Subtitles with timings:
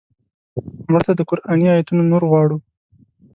[0.91, 2.57] مړه ته د قرآني آیتونو نور غواړو